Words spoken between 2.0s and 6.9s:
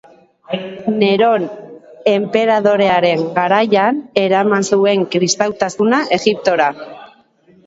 enperadorearen garaian eraman zuen kristautasuna Egiptora.